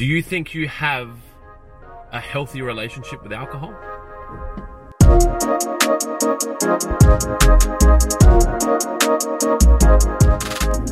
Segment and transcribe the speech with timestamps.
[0.00, 1.14] Do you think you have
[2.10, 3.74] a healthy relationship with alcohol?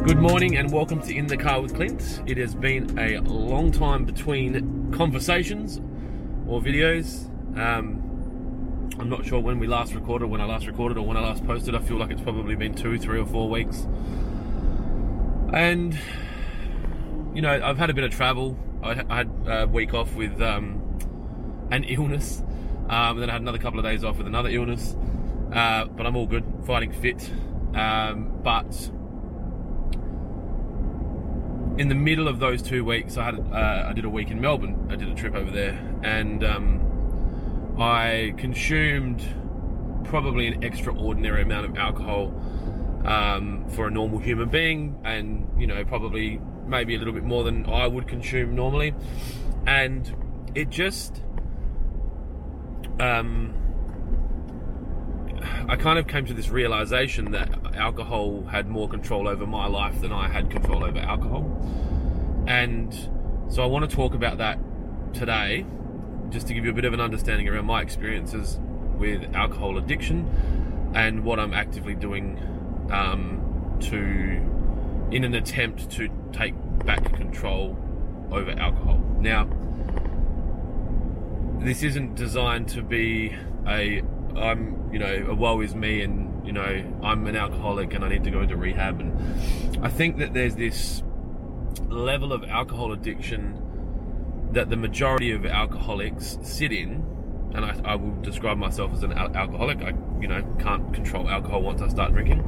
[0.04, 2.20] Good morning and welcome to In the Car with Clint.
[2.26, 5.78] It has been a long time between conversations
[6.46, 7.28] or videos.
[7.58, 11.20] Um, I'm not sure when we last recorded, when I last recorded, or when I
[11.20, 11.74] last posted.
[11.74, 13.86] I feel like it's probably been two, three, or four weeks.
[15.54, 15.98] And,
[17.32, 18.58] you know, I've had a bit of travel.
[18.82, 20.82] I had a week off with um,
[21.70, 22.42] an illness.
[22.88, 24.96] Um, and then I had another couple of days off with another illness.
[25.52, 27.30] Uh, but I'm all good, fighting fit.
[27.74, 28.90] Um, but
[31.78, 34.40] in the middle of those two weeks, I had uh, I did a week in
[34.40, 34.88] Melbourne.
[34.90, 39.22] I did a trip over there, and um, I consumed
[40.04, 42.34] probably an extraordinary amount of alcohol
[43.04, 47.44] um, for a normal human being, and you know probably maybe a little bit more
[47.44, 48.94] than I would consume normally,
[49.66, 50.14] and
[50.54, 51.22] it just
[53.00, 53.54] um,
[55.68, 60.00] I kind of came to this realization that alcohol had more control over my life
[60.00, 61.44] than I had control over alcohol.
[62.46, 62.92] And
[63.48, 64.58] so I want to talk about that
[65.12, 65.66] today,
[66.30, 68.58] just to give you a bit of an understanding around my experiences
[68.96, 72.38] with alcohol addiction and what I'm actively doing
[72.90, 77.76] um, to, in an attempt to take back control
[78.30, 78.98] over alcohol.
[79.20, 79.48] Now,
[81.60, 84.02] this isn't designed to be a
[84.36, 88.08] I'm, you know, a woe is me and, you know, I'm an alcoholic and I
[88.08, 89.00] need to go into rehab.
[89.00, 91.02] And I think that there's this
[91.88, 93.60] level of alcohol addiction
[94.52, 97.04] that the majority of alcoholics sit in.
[97.54, 99.82] And I, I will describe myself as an al- alcoholic.
[99.82, 102.46] I, you know, can't control alcohol once I start drinking.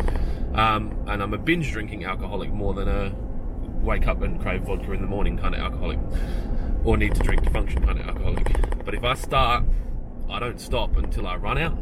[0.55, 3.12] Um, and I'm a binge drinking alcoholic more than a
[3.83, 5.98] wake up and crave vodka in the morning kind of alcoholic.
[6.84, 8.84] Or need to drink to function kind of alcoholic.
[8.84, 9.64] But if I start
[10.31, 11.77] I don't stop until I run out,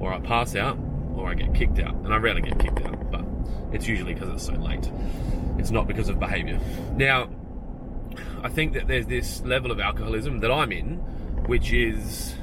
[0.00, 0.76] or I pass out,
[1.14, 1.94] or I get kicked out.
[1.94, 3.24] And I rarely get kicked out, but
[3.72, 4.90] it's usually because it's so late.
[5.58, 6.58] It's not because of behaviour.
[6.96, 7.28] Now,
[8.42, 10.96] I think that there's this level of alcoholism that I'm in,
[11.46, 12.34] which is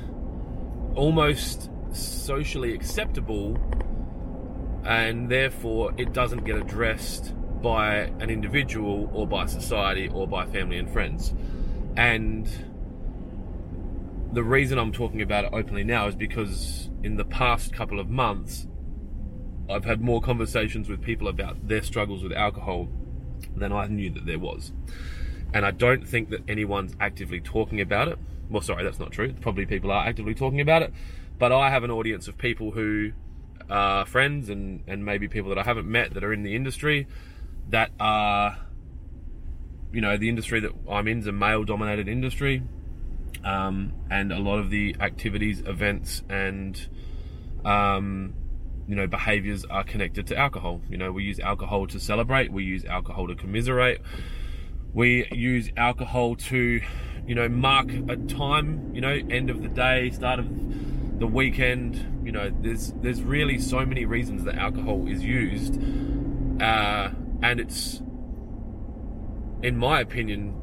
[0.96, 3.58] almost socially acceptable,
[4.86, 10.78] and therefore it doesn't get addressed by an individual or by society or by family
[10.78, 11.34] and friends.
[11.96, 12.48] And
[14.32, 18.10] the reason I'm talking about it openly now is because in the past couple of
[18.10, 18.68] months,
[19.70, 22.88] I've had more conversations with people about their struggles with alcohol
[23.56, 24.72] than I knew that there was.
[25.54, 28.20] And I don't think that anyone's actively talking about it.
[28.50, 29.34] Well, sorry, that's not true.
[29.42, 30.94] Probably people are actively talking about it.
[31.38, 33.12] But I have an audience of people who
[33.70, 37.08] are friends and, and maybe people that I haven't met that are in the industry
[37.70, 38.58] that are,
[39.92, 42.64] you know, the industry that I'm in is a male dominated industry
[43.44, 46.88] um, and a lot of the activities, events, and
[47.66, 48.34] um,
[48.88, 50.82] you know behaviors are connected to alcohol.
[50.90, 54.02] You know, we use alcohol to celebrate, we use alcohol to commiserate,
[54.94, 56.82] we use alcohol to
[57.28, 58.92] you know mark a time.
[58.94, 62.24] You know, end of the day, start of the weekend.
[62.26, 65.82] You know, there's there's really so many reasons that alcohol is used,
[66.62, 67.10] uh,
[67.42, 68.02] and it's
[69.62, 70.56] in my opinion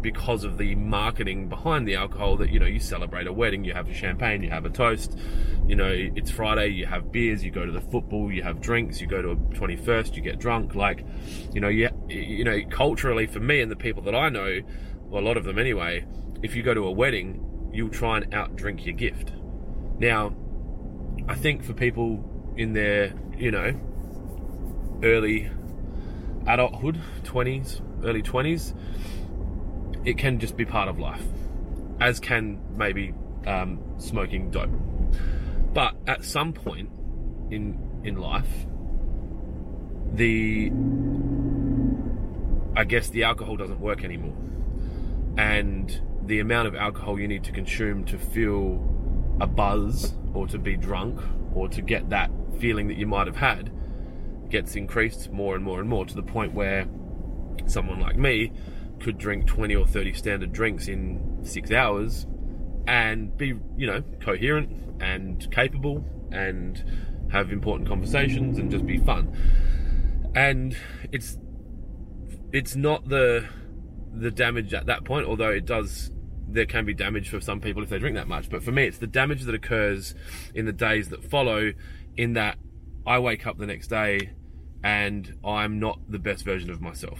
[0.00, 3.72] because of the marketing behind the alcohol that you know you celebrate a wedding you
[3.72, 5.16] have a champagne you have a toast
[5.66, 9.00] you know it's friday you have beers you go to the football you have drinks
[9.00, 11.04] you go to a 21st you get drunk like
[11.54, 14.60] you know you, you know culturally for me and the people that i know
[15.06, 16.04] well, a lot of them anyway
[16.42, 19.32] if you go to a wedding you'll try and outdrink your gift.
[19.98, 20.34] Now
[21.28, 23.72] i think for people in their you know
[25.02, 25.50] early
[26.46, 28.74] adulthood 20s early 20s
[30.04, 31.24] it can just be part of life,
[32.00, 33.14] as can maybe
[33.46, 34.70] um, smoking dope.
[35.72, 36.90] But at some point
[37.50, 38.66] in in life,
[40.12, 40.70] the
[42.76, 44.36] I guess the alcohol doesn't work anymore,
[45.38, 48.90] and the amount of alcohol you need to consume to feel
[49.40, 51.20] a buzz or to be drunk
[51.54, 53.70] or to get that feeling that you might have had
[54.54, 56.86] gets increased more and more and more to the point where
[57.66, 58.52] someone like me
[59.00, 62.24] could drink 20 or 30 standard drinks in six hours
[62.86, 64.70] and be, you know, coherent
[65.00, 66.84] and capable and
[67.32, 69.36] have important conversations and just be fun.
[70.36, 70.76] And
[71.10, 71.36] it's
[72.52, 73.48] it's not the
[74.12, 76.12] the damage at that point, although it does
[76.46, 78.48] there can be damage for some people if they drink that much.
[78.48, 80.14] But for me, it's the damage that occurs
[80.54, 81.72] in the days that follow,
[82.16, 82.56] in that
[83.04, 84.30] I wake up the next day
[84.84, 87.18] and I'm not the best version of myself.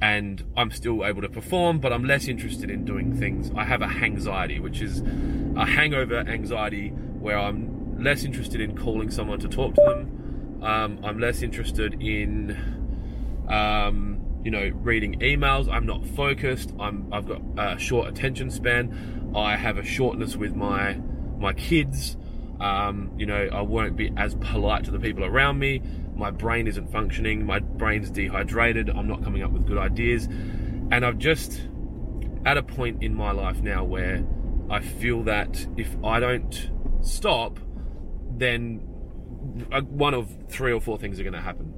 [0.00, 3.50] And I'm still able to perform, but I'm less interested in doing things.
[3.56, 5.00] I have a hangxiety, which is
[5.56, 10.62] a hangover anxiety where I'm less interested in calling someone to talk to them.
[10.62, 12.56] Um, I'm less interested in,
[13.48, 15.68] um, you know, reading emails.
[15.68, 16.72] I'm not focused.
[16.78, 19.32] I'm, I've got a short attention span.
[19.34, 21.00] I have a shortness with my
[21.38, 22.16] my kids.
[22.60, 25.80] Um, you know, I won't be as polite to the people around me
[26.20, 30.26] my brain isn't functioning, my brain's dehydrated, I'm not coming up with good ideas.
[30.92, 31.62] And I've just
[32.44, 34.24] at a point in my life now where
[34.68, 36.70] I feel that if I don't
[37.00, 37.58] stop,
[38.36, 38.86] then
[39.72, 41.72] uh, one of three or four things are going to happen.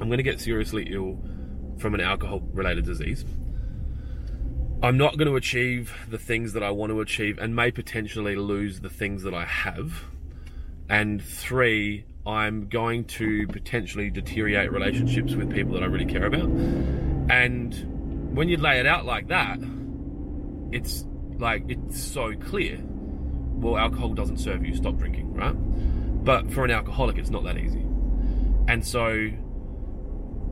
[0.00, 1.18] I'm going to get seriously ill
[1.78, 3.24] from an alcohol related disease.
[4.82, 8.36] I'm not going to achieve the things that I want to achieve and may potentially
[8.36, 10.04] lose the things that I have.
[10.88, 16.48] And three, I'm going to potentially deteriorate relationships with people that I really care about.
[17.30, 19.58] And when you lay it out like that,
[20.70, 21.04] it's
[21.38, 22.78] like it's so clear.
[22.82, 25.54] Well, alcohol doesn't serve you, stop drinking, right?
[26.24, 27.84] But for an alcoholic, it's not that easy.
[28.68, 29.08] And so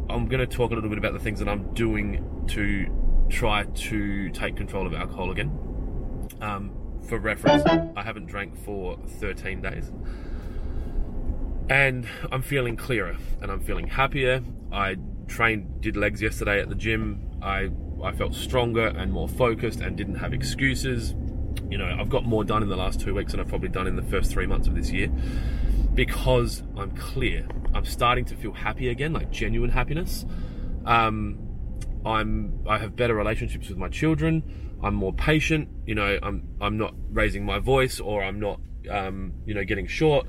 [0.09, 3.63] I'm going to talk a little bit about the things that I'm doing to try
[3.63, 5.57] to take control of alcohol again.
[6.41, 6.73] Um,
[7.09, 7.63] for reference,
[7.97, 9.93] I haven't drank for 13 days
[11.71, 14.43] and I'm feeling clearer and I'm feeling happier.
[14.73, 14.97] I
[15.29, 17.31] trained, did legs yesterday at the gym.
[17.41, 17.71] I
[18.03, 21.15] I felt stronger and more focused and didn't have excuses.
[21.71, 23.87] You know, I've got more done in the last two weeks than I've probably done
[23.87, 25.11] in the first three months of this year
[25.95, 27.47] because I'm clear.
[27.73, 30.27] I'm starting to feel happy again, like genuine happiness.
[30.87, 31.39] Um,
[32.05, 34.43] I'm I have better relationships with my children.
[34.83, 35.69] I'm more patient.
[35.87, 38.59] You know, I'm I'm not raising my voice or I'm not
[38.91, 40.27] um, you know getting short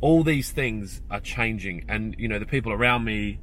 [0.00, 1.84] all these things are changing.
[1.88, 3.40] And you know the people around me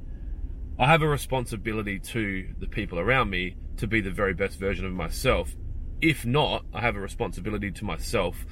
[0.78, 4.84] i have a responsibility to the people around me to be the very best version
[4.86, 5.54] of myself.
[6.00, 8.44] If not i have a responsibility to myself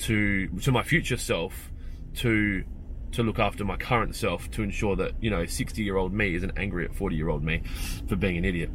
[0.00, 1.70] to to my future self
[2.16, 2.64] to
[3.12, 6.34] to look after my current self to ensure that you know 60 year old me
[6.34, 7.62] isn't angry at 40 year old me
[8.08, 8.70] for being an idiot.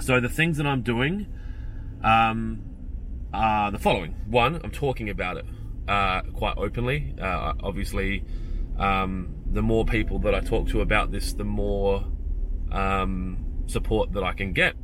[0.00, 1.26] So the things that i'm doing
[2.02, 2.62] um,
[3.32, 4.14] are the following.
[4.26, 5.44] One i'm talking about it
[5.88, 7.14] uh, quite openly.
[7.20, 8.24] Uh, obviously,
[8.78, 12.04] um, the more people that I talk to about this, the more
[12.72, 14.74] um, support that I can get.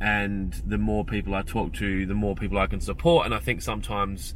[0.00, 3.26] And the more people I talk to, the more people I can support.
[3.26, 4.34] And I think sometimes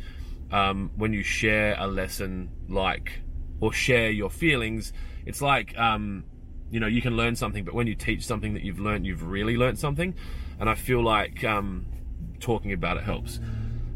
[0.51, 3.21] um, when you share a lesson like,
[3.61, 4.93] or share your feelings,
[5.25, 6.25] it's like, um,
[6.71, 9.23] you know, you can learn something, but when you teach something that you've learned, you've
[9.23, 10.15] really learned something.
[10.61, 11.87] And I feel like um,
[12.41, 13.41] talking about it helps.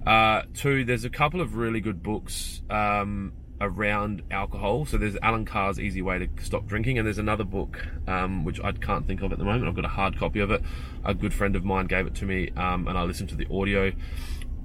[0.08, 4.86] Uh, two, there's a couple of really good books um, around alcohol.
[4.86, 8.58] So there's Allen Carr's Easy Way to Stop Drinking, and there's another book um, which
[8.58, 9.68] I can't think of at the moment.
[9.68, 10.62] I've got a hard copy of it.
[11.04, 13.48] A good friend of mine gave it to me, um, and I listened to the
[13.52, 13.92] audio.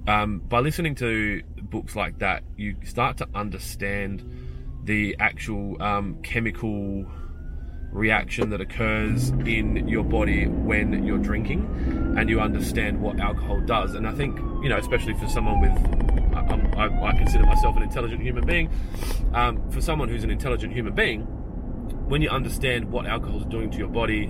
[0.08, 4.22] Um, by listening to books like that, you start to understand
[4.84, 7.04] the actual um, chemical
[7.94, 11.64] reaction that occurs in your body when you're drinking
[12.18, 13.94] and you understand what alcohol does.
[13.94, 16.40] And I think, you know, especially for someone with, I,
[16.76, 18.68] I, I consider myself an intelligent human being,
[19.32, 21.22] um, for someone who's an intelligent human being,
[22.08, 24.26] when you understand what alcohol is doing to your body,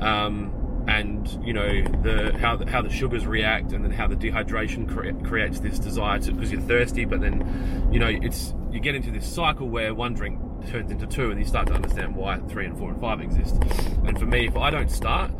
[0.00, 0.52] um,
[0.88, 4.88] and you know the how the, how the sugars react, and then how the dehydration
[4.88, 8.94] cre- creates this desire to because you're thirsty, but then you know it's you get
[8.94, 12.38] into this cycle where one drink turns into two, and you start to understand why
[12.48, 13.56] three and four and five exist.
[14.04, 15.30] And for me, if I don't start,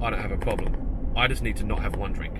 [0.00, 1.12] I don't have a problem.
[1.16, 2.36] I just need to not have one drink,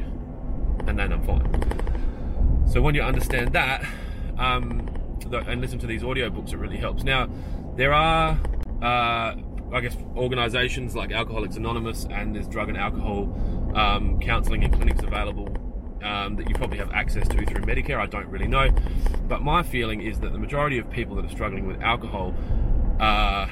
[0.86, 2.66] and then I'm fine.
[2.68, 3.84] So when you understand that,
[4.38, 4.88] um,
[5.32, 7.02] and listen to these audiobooks, it really helps.
[7.02, 7.28] Now,
[7.76, 8.38] there are,
[8.82, 9.34] uh,
[9.72, 13.32] I guess, organisations like Alcoholics Anonymous, and there's drug and alcohol
[13.74, 15.55] um, counselling and clinics available
[16.02, 17.98] um, that you probably have access to through Medicare.
[17.98, 18.70] I don't really know,
[19.28, 22.34] but my feeling is that the majority of people that are struggling with alcohol
[23.00, 23.48] uh,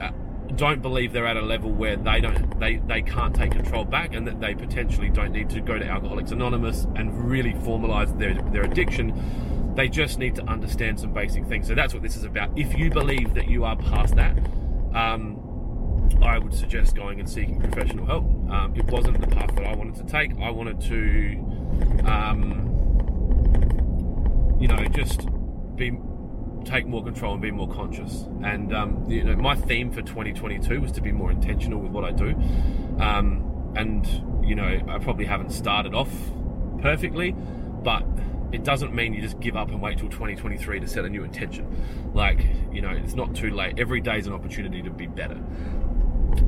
[0.00, 0.10] uh,
[0.56, 4.14] don't believe they're at a level where they don't they, they can't take control back,
[4.14, 8.34] and that they potentially don't need to go to Alcoholics Anonymous and really formalize their
[8.52, 9.72] their addiction.
[9.74, 11.66] They just need to understand some basic things.
[11.66, 12.56] So that's what this is about.
[12.58, 14.36] If you believe that you are past that.
[14.94, 15.48] Um,
[16.20, 18.24] I would suggest going and seeking professional help.
[18.52, 20.38] Um, it wasn't the path that I wanted to take.
[20.38, 22.68] I wanted to, um,
[24.60, 25.26] you know, just
[25.76, 25.98] be
[26.64, 28.24] take more control and be more conscious.
[28.42, 32.04] And um, you know, my theme for 2022 was to be more intentional with what
[32.04, 32.36] I do.
[33.00, 34.06] Um, and
[34.46, 36.12] you know, I probably haven't started off
[36.80, 37.32] perfectly,
[37.82, 38.04] but
[38.52, 41.24] it doesn't mean you just give up and wait till 2023 to set a new
[41.24, 41.66] intention.
[42.12, 43.78] Like, you know, it's not too late.
[43.78, 45.40] Every day is an opportunity to be better.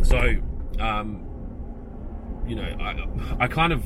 [0.02, 0.36] So,
[0.78, 1.26] um,
[2.46, 3.84] you know, I, I kind of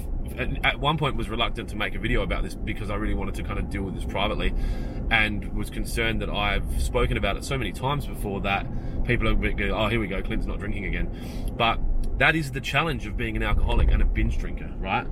[0.64, 3.34] at one point was reluctant to make a video about this because I really wanted
[3.36, 4.54] to kind of deal with this privately
[5.10, 8.66] and was concerned that I've spoken about it so many times before that
[9.04, 11.54] people are going, oh, here we go, Clint's not drinking again.
[11.56, 11.80] But
[12.18, 15.06] that is the challenge of being an alcoholic and a binge drinker, right?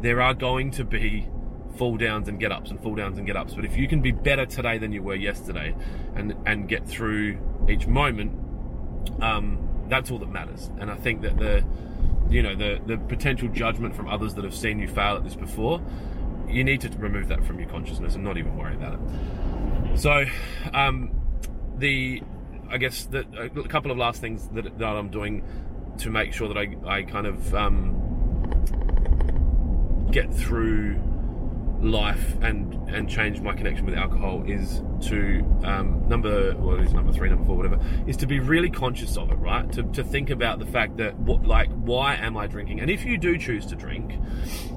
[0.00, 1.28] There are going to be
[1.76, 3.54] fall downs and get ups and fall downs and get ups.
[3.54, 5.74] But if you can be better today than you were yesterday
[6.14, 8.32] and, and get through each moment,
[9.22, 10.70] um, that's all that matters.
[10.78, 11.64] And I think that the,
[12.32, 15.34] you know, the, the potential judgment from others that have seen you fail at this
[15.34, 15.82] before,
[16.48, 19.00] you need to remove that from your consciousness and not even worry about it.
[19.98, 20.24] So,
[20.72, 21.10] um,
[21.76, 22.22] the,
[22.70, 25.44] I guess that a couple of last things that, that I'm doing
[25.98, 27.98] to make sure that I, I kind of um,
[30.10, 31.00] get through
[31.82, 37.12] life and and change my connection with alcohol is to um, number what is number
[37.12, 39.70] three number four whatever is to be really conscious of it right?
[39.72, 42.80] To, to think about the fact that what like why am i drinking?
[42.80, 44.12] And if you do choose to drink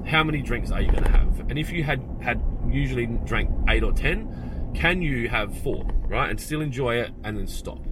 [0.06, 1.40] how many drinks are you going to have?
[1.48, 6.28] And if you had had usually drank eight or ten can you have four right?
[6.28, 7.84] And still enjoy it and then stop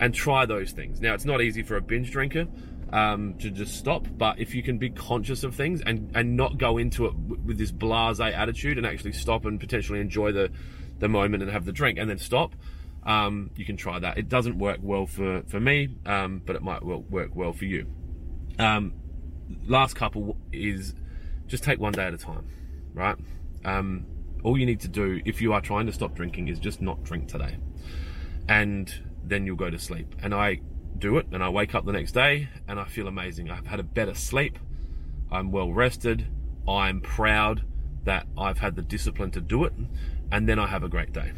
[0.00, 1.00] and try those things.
[1.00, 2.46] Now it's not easy for a binge drinker
[2.92, 4.06] um, to just stop.
[4.16, 7.58] But if you can be conscious of things and, and not go into it with
[7.58, 10.50] this blase attitude and actually stop and potentially enjoy the,
[10.98, 12.54] the moment and have the drink and then stop,
[13.04, 14.18] um, you can try that.
[14.18, 17.86] It doesn't work well for, for me, um, but it might work well for you.
[18.58, 18.94] Um,
[19.66, 20.94] last couple is
[21.46, 22.46] just take one day at a time,
[22.92, 23.16] right?
[23.64, 24.06] Um,
[24.42, 27.02] all you need to do if you are trying to stop drinking is just not
[27.04, 27.56] drink today.
[28.48, 28.92] And
[29.24, 30.14] then you'll go to sleep.
[30.22, 30.60] And I
[31.00, 33.50] do it and I wake up the next day and I feel amazing.
[33.50, 34.58] I've had a better sleep.
[35.32, 36.26] I'm well rested.
[36.68, 37.64] I'm proud
[38.04, 39.72] that I've had the discipline to do it.
[40.30, 41.32] And then I have a great day,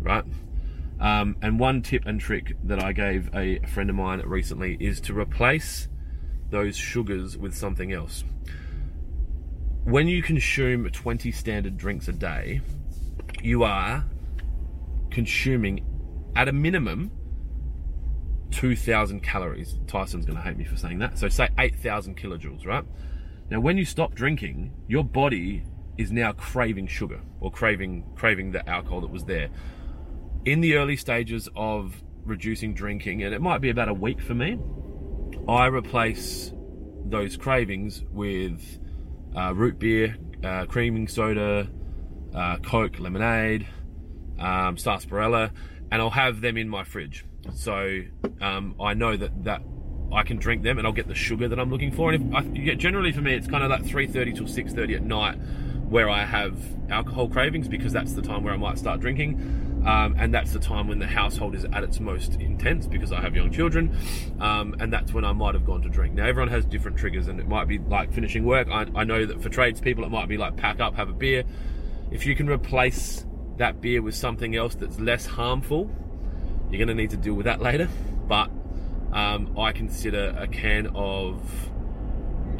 [0.00, 0.24] right?
[1.00, 5.00] Um, and one tip and trick that I gave a friend of mine recently is
[5.02, 5.88] to replace
[6.50, 8.24] those sugars with something else.
[9.84, 12.60] When you consume 20 standard drinks a day,
[13.42, 14.04] you are
[15.10, 15.84] consuming
[16.36, 17.10] at a minimum
[18.54, 19.78] 2,000 calories.
[19.88, 21.18] Tyson's going to hate me for saying that.
[21.18, 22.84] So say 8,000 kilojoules, right?
[23.50, 25.64] Now, when you stop drinking, your body
[25.98, 29.48] is now craving sugar or craving craving the alcohol that was there.
[30.44, 34.34] In the early stages of reducing drinking, and it might be about a week for
[34.34, 34.58] me,
[35.48, 36.52] I replace
[37.04, 38.78] those cravings with
[39.36, 41.68] uh, root beer, uh, creaming soda,
[42.34, 43.66] uh, Coke, lemonade,
[44.38, 45.50] um, sarsaparilla,
[45.90, 47.24] and I'll have them in my fridge.
[47.52, 48.00] So
[48.40, 49.62] um, I know that that
[50.12, 52.12] I can drink them and I'll get the sugar that I'm looking for.
[52.12, 55.36] And if I, generally for me, it's kind of like 3:30 till 6:30 at night
[55.88, 56.58] where I have
[56.90, 59.82] alcohol cravings because that's the time where I might start drinking.
[59.86, 63.20] Um, and that's the time when the household is at its most intense because I
[63.20, 63.94] have young children,
[64.40, 66.14] um, and that's when I might have gone to drink.
[66.14, 68.68] Now everyone has different triggers, and it might be like finishing work.
[68.70, 71.44] I, I know that for tradespeople, it might be like pack up, have a beer.
[72.10, 73.26] If you can replace
[73.58, 75.90] that beer with something else that's less harmful,
[76.74, 77.88] you're going to need to deal with that later.
[78.26, 78.50] But
[79.12, 81.40] um, I consider a can of.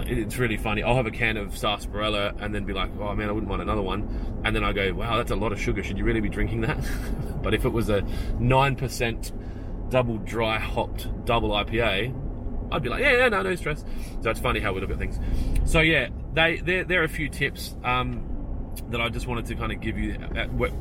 [0.06, 0.83] It's really funny.
[0.83, 3.62] I'll have a can of sarsaparilla and then be like, oh man, I wouldn't want
[3.62, 4.42] another one.
[4.44, 5.83] And then I go, wow, that's a lot of sugar.
[5.83, 6.78] Should you really be drinking that?
[7.42, 13.12] but if it was a 9% double dry hopped double IPA, I'd be like, yeah,
[13.12, 13.85] yeah, no, no stress.
[14.21, 15.18] So it's funny how we look at things.
[15.64, 19.54] So yeah, they there there are a few tips um, that I just wanted to
[19.54, 20.16] kind of give you.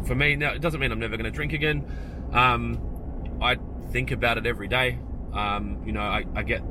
[0.05, 1.85] For me, now it doesn't mean I'm never going to drink again.
[2.31, 2.92] Um,
[3.43, 3.57] I
[3.91, 4.99] think about it every day.
[5.33, 6.63] Um, you know, I, I get,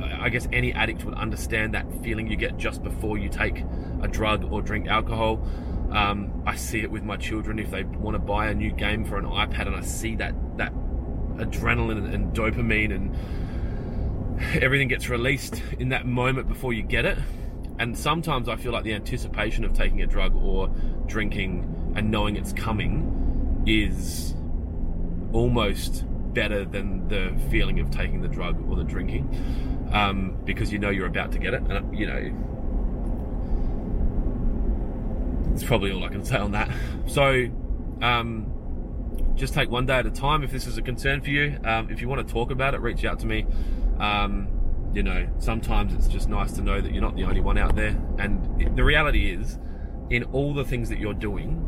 [0.00, 3.64] I guess any addict would understand that feeling you get just before you take
[4.02, 5.46] a drug or drink alcohol.
[5.90, 9.04] Um, I see it with my children if they want to buy a new game
[9.04, 10.72] for an iPad, and I see that that
[11.36, 13.16] adrenaline and dopamine and
[14.62, 17.18] everything gets released in that moment before you get it.
[17.78, 20.68] And sometimes I feel like the anticipation of taking a drug or
[21.06, 24.34] drinking and knowing it's coming is
[25.34, 29.28] almost better than the feeling of taking the drug or the drinking
[29.92, 31.62] um, because you know you're about to get it.
[31.62, 32.32] And, you know,
[35.54, 36.70] it's probably all I can say on that.
[37.06, 37.46] So,
[38.02, 38.50] um,
[39.34, 41.58] just take one day at a time if this is a concern for you.
[41.64, 43.46] Um, if you want to talk about it, reach out to me.
[43.98, 44.48] Um,
[44.92, 47.74] you know, sometimes it's just nice to know that you're not the only one out
[47.74, 48.00] there.
[48.18, 49.58] And the reality is,
[50.10, 51.66] in all the things that you're doing,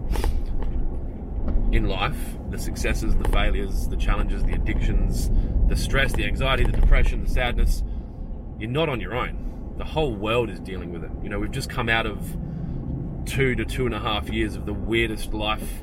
[1.73, 2.17] in life
[2.51, 5.31] the successes, the failures, the challenges, the addictions,
[5.69, 7.83] the stress, the anxiety, the depression, the sadness
[8.59, 9.75] you're not on your own.
[9.77, 11.11] The whole world is dealing with it.
[11.23, 12.37] You know, we've just come out of
[13.27, 15.83] two to two and a half years of the weirdest life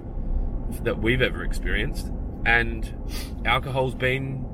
[0.82, 2.12] that we've ever experienced,
[2.46, 2.92] and
[3.46, 4.46] alcohol's been,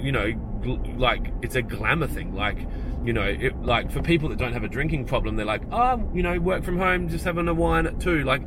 [0.00, 2.34] you know, gl- like it's a glamour thing.
[2.34, 2.58] Like,
[3.04, 6.10] you know, it, like for people that don't have a drinking problem, they're like, oh,
[6.12, 8.24] you know, work from home, just having a wine at two.
[8.24, 8.42] Like,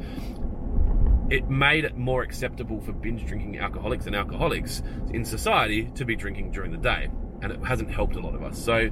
[1.34, 6.16] it made it more acceptable for binge drinking alcoholics and alcoholics in society to be
[6.16, 7.10] drinking during the day,
[7.42, 8.56] and it hasn't helped a lot of us.
[8.64, 8.92] So,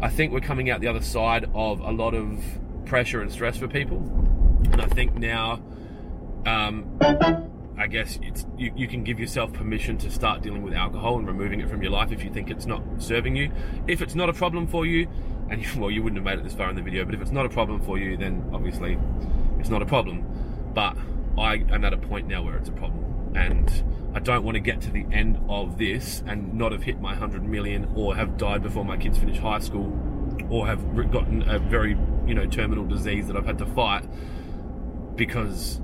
[0.00, 2.40] I think we're coming out the other side of a lot of
[2.84, 3.98] pressure and stress for people,
[4.70, 5.60] and I think now.
[6.46, 6.98] Um,
[7.78, 8.18] I guess
[8.56, 11.82] you, you can give yourself permission to start dealing with alcohol and removing it from
[11.82, 13.50] your life if you think it's not serving you.
[13.86, 15.08] If it's not a problem for you,
[15.50, 17.20] and you, well, you wouldn't have made it this far in the video, but if
[17.20, 18.96] it's not a problem for you, then obviously
[19.58, 20.24] it's not a problem.
[20.72, 20.96] But
[21.38, 23.70] I am at a point now where it's a problem, and
[24.14, 27.10] I don't want to get to the end of this and not have hit my
[27.10, 29.92] 100 million or have died before my kids finish high school
[30.48, 34.04] or have gotten a very, you know, terminal disease that I've had to fight
[35.16, 35.80] because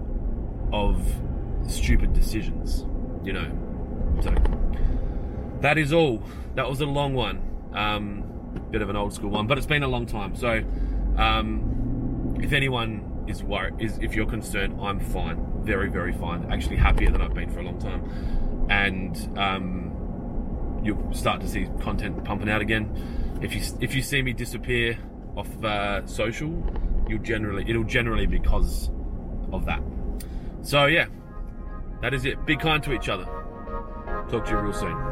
[0.72, 1.06] of
[1.68, 2.86] stupid decisions,
[3.22, 3.50] you know.
[4.22, 4.34] So
[5.60, 6.22] that is all.
[6.54, 7.42] That was a long one,
[7.74, 8.24] um,
[8.70, 10.36] bit of an old school one, but it's been a long time.
[10.36, 10.62] So
[11.16, 16.50] um, if anyone is worried, is if you're concerned, I'm fine, very very fine.
[16.52, 21.68] Actually happier than I've been for a long time, and um, you'll start to see
[21.80, 23.38] content pumping out again.
[23.40, 24.98] If you if you see me disappear
[25.36, 26.50] off uh, social,
[27.08, 28.90] you'll generally it'll generally because
[29.52, 29.82] of that.
[30.62, 31.06] So yeah,
[32.00, 32.44] that is it.
[32.46, 33.24] Be kind to each other.
[34.30, 35.11] Talk to you real soon.